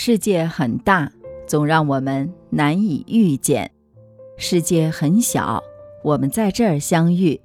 [0.00, 1.10] 世界很大，
[1.44, 3.68] 总让我们难以遇见；
[4.36, 5.60] 世界很小，
[6.04, 7.40] 我们在这儿相遇。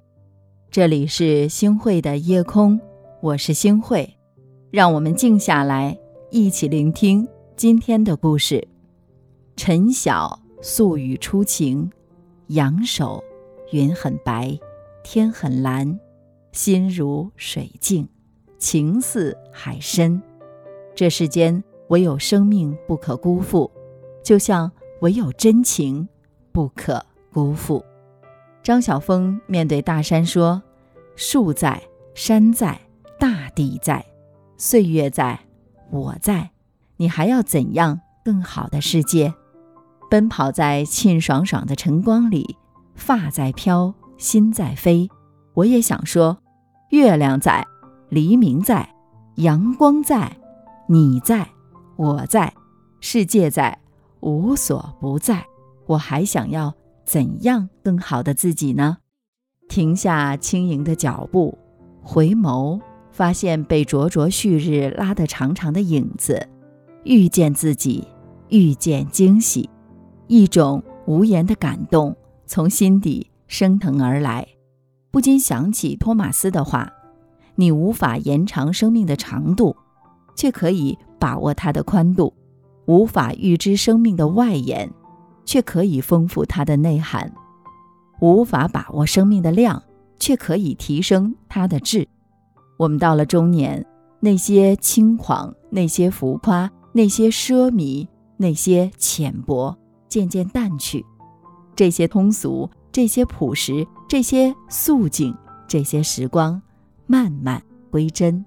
[0.70, 2.79] 这里是星汇的夜空，
[3.21, 4.08] 我是星汇，
[4.70, 5.97] 让我们静下来，
[6.29, 8.67] 一起聆听今天的故事。
[9.56, 11.90] 陈晓素雨初晴，
[12.49, 13.24] 仰首，
[13.72, 14.56] 云很白，
[15.04, 15.99] 天很蓝，
[16.52, 18.07] 心如水静。
[18.59, 20.21] 情似海深，
[20.93, 23.69] 这世间唯有生命不可辜负，
[24.23, 26.07] 就像唯有真情
[26.51, 27.83] 不可辜负。
[28.61, 30.61] 张晓峰面对大山说
[31.15, 31.81] ：“树在，
[32.15, 32.79] 山在，
[33.19, 34.05] 大地在，
[34.57, 35.39] 岁月在，
[35.91, 36.51] 我在，
[36.97, 39.34] 你还要怎样更好的世界？”
[40.09, 42.55] 奔跑在沁爽爽的晨光里，
[42.95, 45.09] 发在飘，心在飞。
[45.55, 46.37] 我也想说，
[46.89, 47.65] 月亮在。
[48.09, 48.87] 黎明在，
[49.37, 50.37] 阳光在，
[50.87, 51.49] 你在，
[52.04, 52.54] 我在，
[52.99, 53.79] 世界在，
[54.20, 55.41] 无所不在。
[55.85, 56.73] 我还想要
[57.05, 58.98] 怎样更好的自己呢？
[59.70, 61.57] 停下轻盈的脚步，
[62.01, 66.46] 回眸，发现被灼灼旭日拉得长长的影子，
[67.06, 68.06] 遇见自己，
[68.50, 69.70] 遇见惊喜，
[70.28, 72.14] 一种无言的感动
[72.46, 74.46] 从心底升腾而来，
[75.09, 76.92] 不禁想起托马斯的话。
[77.56, 79.78] 你无法延长生命的长度，
[80.36, 82.34] 却可以把握它的宽度；
[82.86, 84.92] 无法预知生命的外延，
[85.46, 87.30] 却可以丰富它的内涵；
[88.20, 89.82] 无法把握生命的量，
[90.20, 92.06] 却可以提升它的质。
[92.76, 93.86] 我们到了中年，
[94.20, 99.74] 那些轻狂，那些浮夸，那些奢靡，那些浅薄，
[100.10, 101.02] 渐渐淡去；
[101.74, 105.34] 这些通俗，这些朴实，这些素净，
[105.70, 106.62] 这些时光。
[107.08, 108.44] 慢慢归真，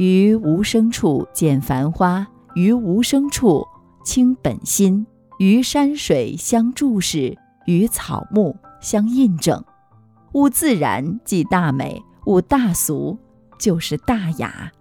[0.00, 3.66] 于无声处见繁花，于无声处
[4.02, 5.06] 清本心，
[5.38, 9.62] 于山水相注视，与草木相印证。
[10.32, 13.18] 悟自然即大美，悟大俗
[13.58, 14.72] 就是大雅，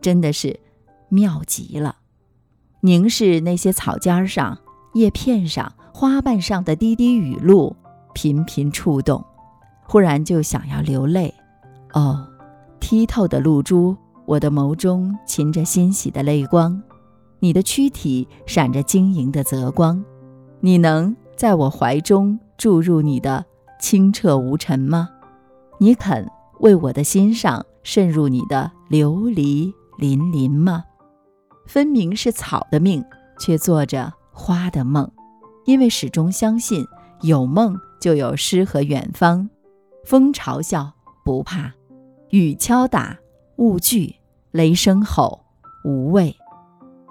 [0.00, 0.58] 真的是
[1.10, 1.98] 妙极了。
[2.80, 4.58] 凝视那些草尖上、
[4.94, 7.76] 叶片上、花瓣上的滴滴雨露，
[8.14, 9.24] 频频触动，
[9.84, 11.32] 忽然就想要流泪。
[11.92, 12.26] 哦。
[12.78, 16.82] 剔透的露珠，我的眸中噙着欣喜的泪光，
[17.38, 20.04] 你的躯体闪着晶莹的泽光，
[20.60, 23.44] 你能在我怀中注入你的
[23.80, 25.08] 清澈无尘吗？
[25.78, 26.28] 你肯
[26.60, 30.84] 为我的心上渗入你的琉璃粼粼吗？
[31.66, 33.04] 分明是草的命，
[33.38, 35.08] 却做着花的梦，
[35.66, 36.84] 因为始终相信
[37.20, 39.48] 有梦就有诗和远方，
[40.04, 40.92] 风嘲笑
[41.24, 41.72] 不怕。
[42.30, 43.16] 雨敲打，
[43.56, 44.14] 勿惧；
[44.50, 45.44] 雷声吼，
[45.84, 46.36] 无畏。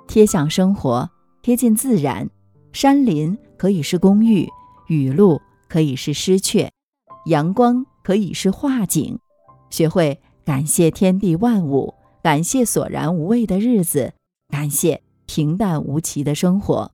[0.08, 1.10] 贴向生活，
[1.42, 2.30] 贴近自然。
[2.72, 4.48] 山林可以是公寓，
[4.88, 6.70] 雨露可以是诗阙，
[7.26, 9.18] 阳光可以是画景。
[9.72, 14.14] 学会感谢天地万物，感谢索然无味的日子，
[14.50, 16.92] 感谢平淡无奇的生活。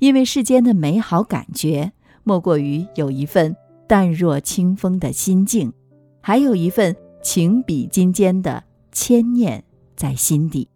[0.00, 1.92] 因为世间的美好感觉，
[2.24, 3.56] 莫过于有一份
[3.88, 5.72] 淡若清风的心境，
[6.20, 6.94] 还有一份。
[7.22, 8.62] 情比金坚的
[8.98, 9.62] 千念
[9.94, 10.66] 在心底，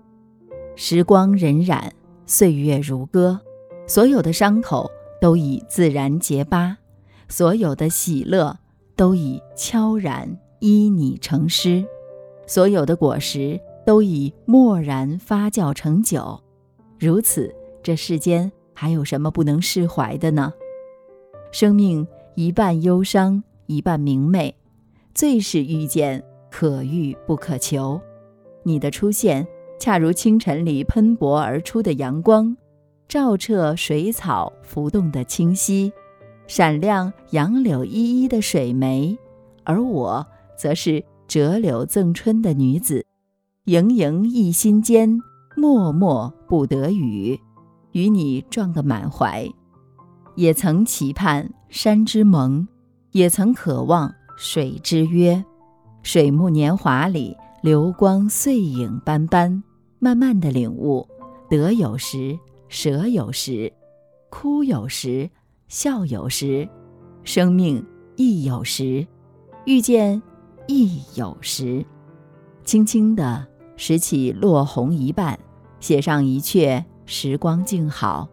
[0.77, 1.91] 时光荏苒，
[2.27, 3.41] 岁月如歌，
[3.87, 4.91] 所有的伤口
[5.23, 6.77] 都已自然结疤，
[7.31, 8.59] 所有的喜乐
[8.95, 11.83] 都已悄然依你成诗，
[12.47, 16.39] 所有的果实都已默然发酵成酒。
[16.99, 17.51] 如此，
[17.83, 20.53] 这世间还有什么不能释怀的呢？
[21.53, 24.55] 生命一半忧伤，一半明媚，
[25.15, 26.23] 最是遇见。
[26.53, 28.01] 可遇不可求，
[28.63, 29.47] 你的出现
[29.79, 32.57] 恰如清晨里喷薄而出的阳光，
[33.09, 35.93] 照彻水草浮动的清晰，
[36.47, 39.17] 闪亮杨柳依依的水湄，
[39.65, 40.27] 而我
[40.59, 43.05] 则是折柳赠春的女子，
[43.65, 45.19] 盈盈一心间，
[45.57, 47.39] 脉脉不得语，
[47.93, 49.49] 与你撞个满怀。
[50.37, 52.67] 也曾期盼山之盟，
[53.13, 55.43] 也曾渴望水之约。
[56.03, 59.63] 水木年华里，流光碎影斑斑，
[59.99, 61.07] 慢慢的领悟：
[61.51, 63.71] 得有时，舍有时，
[64.31, 65.29] 哭有时，
[65.69, 66.67] 笑有时，
[67.23, 67.85] 生命
[68.17, 69.07] 亦有时，
[69.67, 70.23] 遇见
[70.67, 71.85] 亦有时。
[72.65, 73.47] 轻轻地
[73.77, 75.39] 拾起落红一瓣，
[75.81, 78.27] 写上一阙时光静好，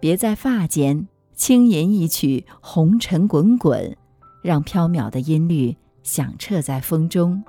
[0.00, 1.06] 别在发间，
[1.36, 3.96] 轻吟一曲红尘滚滚，
[4.42, 5.76] 让飘渺的音律。
[6.02, 7.40] 响彻在风中，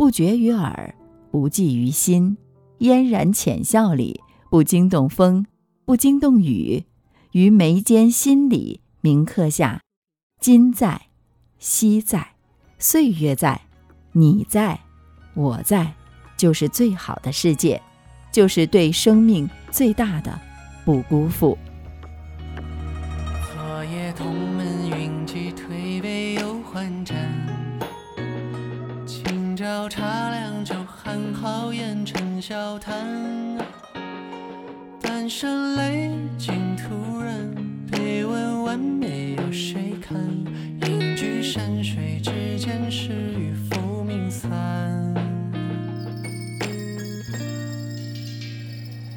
[0.00, 0.94] 不绝于耳，
[1.30, 2.38] 不记于心，
[2.78, 4.18] 嫣然浅笑里，
[4.48, 5.44] 不惊动风，
[5.84, 6.86] 不惊动雨，
[7.32, 9.82] 于眉间心里铭刻下：
[10.40, 11.08] 今在，
[11.58, 12.28] 昔在，
[12.78, 13.60] 岁月在，
[14.12, 14.80] 你在，
[15.34, 15.92] 我在，
[16.34, 17.82] 就是最好的世界，
[18.32, 20.40] 就是对生命最大的
[20.82, 21.58] 不辜负。
[32.40, 33.06] 笑谈。
[35.02, 37.54] 半生泪尽，突然
[37.90, 40.16] 悲问完美有谁看？
[40.86, 44.50] 隐居山水之间，是与浮名散。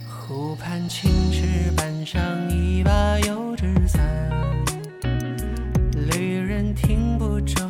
[0.05, 2.21] 湖畔青石板上
[2.51, 4.01] 一把油纸伞，
[6.11, 7.69] 旅人停步，这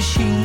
[0.00, 0.39] 心，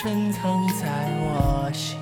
[0.00, 0.86] 深藏在
[1.18, 1.97] 我心。